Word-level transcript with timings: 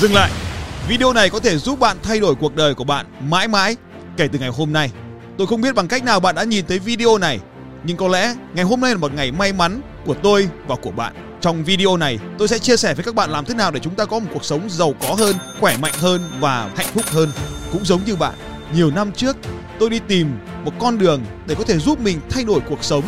Dừng 0.00 0.14
lại. 0.14 0.30
Video 0.88 1.12
này 1.12 1.30
có 1.30 1.40
thể 1.40 1.58
giúp 1.58 1.80
bạn 1.80 1.96
thay 2.02 2.20
đổi 2.20 2.34
cuộc 2.34 2.56
đời 2.56 2.74
của 2.74 2.84
bạn 2.84 3.06
mãi 3.20 3.48
mãi 3.48 3.76
kể 4.16 4.28
từ 4.32 4.38
ngày 4.38 4.48
hôm 4.48 4.72
nay. 4.72 4.90
Tôi 5.38 5.46
không 5.46 5.60
biết 5.60 5.74
bằng 5.74 5.88
cách 5.88 6.04
nào 6.04 6.20
bạn 6.20 6.34
đã 6.34 6.44
nhìn 6.44 6.66
thấy 6.66 6.78
video 6.78 7.18
này, 7.18 7.40
nhưng 7.84 7.96
có 7.96 8.08
lẽ 8.08 8.34
ngày 8.54 8.64
hôm 8.64 8.80
nay 8.80 8.90
là 8.90 8.96
một 8.96 9.14
ngày 9.14 9.32
may 9.32 9.52
mắn 9.52 9.80
của 10.06 10.14
tôi 10.22 10.48
và 10.66 10.76
của 10.76 10.90
bạn. 10.90 11.38
Trong 11.40 11.64
video 11.64 11.96
này, 11.96 12.18
tôi 12.38 12.48
sẽ 12.48 12.58
chia 12.58 12.76
sẻ 12.76 12.94
với 12.94 13.04
các 13.04 13.14
bạn 13.14 13.30
làm 13.30 13.44
thế 13.44 13.54
nào 13.54 13.70
để 13.70 13.80
chúng 13.80 13.94
ta 13.94 14.04
có 14.04 14.18
một 14.18 14.26
cuộc 14.32 14.44
sống 14.44 14.70
giàu 14.70 14.94
có 15.00 15.14
hơn, 15.14 15.36
khỏe 15.60 15.76
mạnh 15.76 15.94
hơn 15.98 16.20
và 16.40 16.70
hạnh 16.76 16.88
phúc 16.94 17.04
hơn. 17.06 17.30
Cũng 17.72 17.84
giống 17.84 18.04
như 18.04 18.16
bạn, 18.16 18.34
nhiều 18.74 18.90
năm 18.90 19.12
trước 19.12 19.36
tôi 19.78 19.90
đi 19.90 20.00
tìm 20.08 20.38
một 20.64 20.72
con 20.78 20.98
đường 20.98 21.24
để 21.46 21.54
có 21.54 21.64
thể 21.64 21.78
giúp 21.78 22.00
mình 22.00 22.20
thay 22.30 22.44
đổi 22.44 22.60
cuộc 22.60 22.84
sống, 22.84 23.04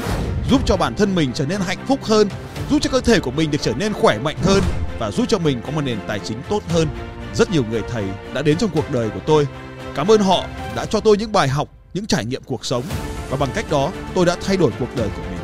giúp 0.51 0.61
cho 0.67 0.77
bản 0.77 0.95
thân 0.95 1.15
mình 1.15 1.31
trở 1.35 1.47
nên 1.47 1.61
hạnh 1.61 1.87
phúc 1.87 2.05
hơn, 2.05 2.29
giúp 2.71 2.79
cho 2.83 2.91
cơ 2.91 3.01
thể 3.01 3.21
của 3.21 3.31
mình 3.31 3.51
được 3.51 3.63
trở 3.63 3.73
nên 3.73 3.93
khỏe 3.93 4.19
mạnh 4.19 4.37
hơn 4.43 4.63
và 4.99 5.11
giúp 5.11 5.27
cho 5.29 5.39
mình 5.39 5.61
có 5.67 5.71
một 5.71 5.81
nền 5.81 5.99
tài 6.07 6.19
chính 6.19 6.43
tốt 6.49 6.63
hơn. 6.69 6.89
Rất 7.35 7.51
nhiều 7.51 7.65
người 7.71 7.83
thầy 7.89 8.05
đã 8.35 8.43
đến 8.43 8.57
trong 8.59 8.71
cuộc 8.71 8.91
đời 8.91 9.09
của 9.09 9.21
tôi. 9.27 9.47
Cảm 9.95 10.11
ơn 10.11 10.21
họ 10.21 10.45
đã 10.77 10.85
cho 10.85 11.01
tôi 11.01 11.17
những 11.17 11.33
bài 11.33 11.49
học, 11.49 11.69
những 11.95 12.07
trải 12.07 12.25
nghiệm 12.25 12.43
cuộc 12.43 12.65
sống 12.65 12.83
và 13.31 13.37
bằng 13.37 13.51
cách 13.55 13.71
đó 13.71 13.93
tôi 14.15 14.27
đã 14.27 14.37
thay 14.47 14.57
đổi 14.57 14.71
cuộc 14.79 14.97
đời 14.97 15.09
của 15.17 15.23
mình. 15.23 15.39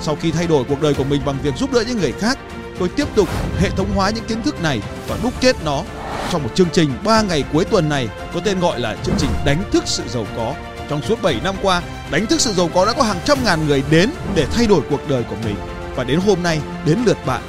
Sau 0.00 0.16
khi 0.16 0.30
thay 0.30 0.46
đổi 0.46 0.64
cuộc 0.64 0.82
đời 0.82 0.94
của 0.94 1.04
mình 1.04 1.22
bằng 1.24 1.38
việc 1.42 1.56
giúp 1.56 1.72
đỡ 1.72 1.84
những 1.88 1.98
người 1.98 2.12
khác, 2.12 2.38
tôi 2.78 2.88
tiếp 2.88 3.06
tục 3.14 3.28
hệ 3.58 3.70
thống 3.70 3.92
hóa 3.94 4.10
những 4.10 4.24
kiến 4.24 4.42
thức 4.42 4.62
này 4.62 4.80
và 5.08 5.18
đúc 5.22 5.32
kết 5.40 5.56
nó 5.64 5.82
trong 6.32 6.42
một 6.42 6.50
chương 6.54 6.68
trình 6.72 6.90
3 7.04 7.22
ngày 7.22 7.44
cuối 7.52 7.64
tuần 7.64 7.88
này 7.88 8.08
có 8.34 8.40
tên 8.40 8.60
gọi 8.60 8.80
là 8.80 8.96
chương 9.02 9.14
trình 9.18 9.30
đánh 9.44 9.62
thức 9.72 9.82
sự 9.86 10.02
giàu 10.08 10.26
có. 10.36 10.54
Trong 10.88 11.02
suốt 11.02 11.22
7 11.22 11.40
năm 11.44 11.54
qua, 11.62 11.82
đánh 12.10 12.26
thức 12.26 12.40
sự 12.40 12.52
giàu 12.52 12.70
có 12.74 12.86
đã 12.86 12.92
có 12.92 13.02
hàng 13.02 13.20
trăm 13.24 13.38
ngàn 13.44 13.66
người 13.66 13.82
đến 13.90 14.10
để 14.34 14.46
thay 14.52 14.66
đổi 14.66 14.80
cuộc 14.90 15.08
đời 15.08 15.22
của 15.30 15.36
mình 15.44 15.56
và 15.96 16.04
đến 16.04 16.20
hôm 16.20 16.42
nay 16.42 16.60
đến 16.86 16.98
lượt 17.06 17.18
bạn. 17.26 17.42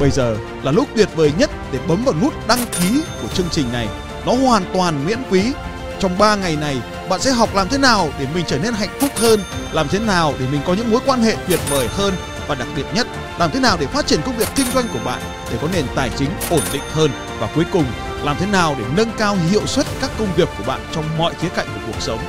Bây 0.00 0.10
giờ 0.10 0.36
là 0.62 0.72
lúc 0.72 0.88
tuyệt 0.96 1.08
vời 1.16 1.32
nhất 1.38 1.50
để 1.72 1.78
bấm 1.88 2.04
vào 2.04 2.14
nút 2.22 2.34
đăng 2.48 2.66
ký 2.80 3.02
của 3.22 3.28
chương 3.28 3.48
trình 3.50 3.72
này. 3.72 3.88
Nó 4.26 4.32
hoàn 4.32 4.64
toàn 4.72 5.06
miễn 5.06 5.18
phí. 5.30 5.52
Trong 6.00 6.18
3 6.18 6.36
ngày 6.36 6.56
này, 6.56 6.76
bạn 7.08 7.20
sẽ 7.20 7.32
học 7.32 7.54
làm 7.54 7.68
thế 7.68 7.78
nào 7.78 8.08
để 8.18 8.26
mình 8.34 8.44
trở 8.46 8.58
nên 8.58 8.74
hạnh 8.74 8.88
phúc 9.00 9.10
hơn, 9.16 9.40
làm 9.72 9.88
thế 9.88 9.98
nào 9.98 10.34
để 10.40 10.46
mình 10.52 10.60
có 10.66 10.74
những 10.74 10.90
mối 10.90 11.00
quan 11.06 11.22
hệ 11.22 11.36
tuyệt 11.48 11.60
vời 11.70 11.88
hơn 11.96 12.14
và 12.48 12.54
đặc 12.54 12.68
biệt 12.76 12.84
nhất, 12.94 13.06
làm 13.38 13.50
thế 13.50 13.60
nào 13.60 13.76
để 13.80 13.86
phát 13.86 14.06
triển 14.06 14.20
công 14.22 14.36
việc 14.36 14.48
kinh 14.54 14.66
doanh 14.74 14.88
của 14.92 14.98
bạn 15.04 15.20
để 15.50 15.58
có 15.62 15.68
nền 15.72 15.84
tài 15.94 16.10
chính 16.18 16.30
ổn 16.50 16.60
định 16.72 16.82
hơn 16.92 17.10
và 17.38 17.48
cuối 17.54 17.64
cùng, 17.72 17.84
làm 18.22 18.36
thế 18.38 18.46
nào 18.46 18.76
để 18.78 18.84
nâng 18.96 19.10
cao 19.18 19.36
hiệu 19.50 19.66
suất 19.66 19.86
các 20.00 20.10
công 20.18 20.28
việc 20.36 20.48
của 20.58 20.64
bạn 20.66 20.80
trong 20.92 21.18
mọi 21.18 21.34
khía 21.40 21.48
cạnh 21.56 21.66
của 21.66 21.80
cuộc 21.86 22.00
sống. 22.00 22.20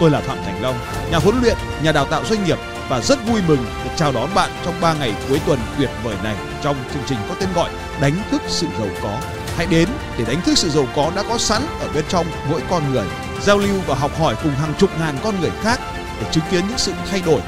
Tôi 0.00 0.10
là 0.10 0.20
Phạm 0.20 0.38
Thành 0.44 0.62
Long, 0.62 0.78
nhà 1.10 1.18
huấn 1.18 1.40
luyện, 1.42 1.56
nhà 1.82 1.92
đào 1.92 2.04
tạo 2.04 2.24
doanh 2.24 2.44
nghiệp 2.44 2.58
và 2.88 3.00
rất 3.00 3.18
vui 3.26 3.40
mừng 3.48 3.64
được 3.84 3.90
chào 3.96 4.12
đón 4.12 4.30
bạn 4.34 4.50
trong 4.64 4.80
3 4.80 4.94
ngày 4.94 5.14
cuối 5.28 5.40
tuần 5.46 5.58
tuyệt 5.78 5.90
vời 6.04 6.16
này 6.24 6.36
trong 6.62 6.76
chương 6.94 7.02
trình 7.06 7.18
có 7.28 7.34
tên 7.40 7.48
gọi 7.54 7.70
Đánh 8.00 8.14
thức 8.30 8.42
sự 8.48 8.66
giàu 8.78 8.88
có. 9.02 9.20
Hãy 9.56 9.66
đến 9.66 9.88
để 10.18 10.24
đánh 10.24 10.40
thức 10.40 10.58
sự 10.58 10.70
giàu 10.70 10.86
có 10.96 11.12
đã 11.16 11.22
có 11.28 11.38
sẵn 11.38 11.62
ở 11.80 11.88
bên 11.94 12.04
trong 12.08 12.26
mỗi 12.50 12.60
con 12.70 12.92
người, 12.92 13.06
giao 13.42 13.58
lưu 13.58 13.80
và 13.86 13.94
học 13.94 14.18
hỏi 14.18 14.36
cùng 14.42 14.52
hàng 14.52 14.74
chục 14.78 14.90
ngàn 14.98 15.16
con 15.24 15.40
người 15.40 15.50
khác 15.62 15.80
để 16.20 16.28
chứng 16.32 16.44
kiến 16.50 16.64
những 16.68 16.78
sự 16.78 16.92
thay 17.10 17.22
đổi 17.26 17.40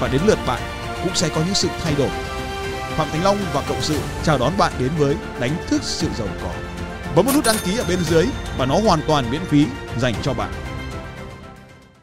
và 0.00 0.08
đến 0.08 0.20
lượt 0.26 0.38
bạn 0.46 0.60
cũng 1.02 1.14
sẽ 1.14 1.28
có 1.28 1.40
những 1.46 1.54
sự 1.54 1.68
thay 1.84 1.94
đổi. 1.98 2.10
Phạm 2.96 3.08
Thành 3.12 3.24
Long 3.24 3.38
và 3.52 3.62
cộng 3.68 3.82
sự 3.82 3.98
chào 4.22 4.38
đón 4.38 4.52
bạn 4.58 4.72
đến 4.78 4.90
với 4.98 5.16
đánh 5.40 5.56
thức 5.68 5.82
sự 5.84 6.08
giàu 6.18 6.28
có. 6.42 6.50
Bấm 7.16 7.26
một 7.26 7.32
nút 7.34 7.44
đăng 7.44 7.56
ký 7.64 7.76
ở 7.76 7.84
bên 7.88 7.98
dưới 8.04 8.26
và 8.58 8.66
nó 8.66 8.80
hoàn 8.80 9.00
toàn 9.06 9.30
miễn 9.30 9.44
phí 9.44 9.66
dành 9.98 10.14
cho 10.22 10.34
bạn. 10.34 10.69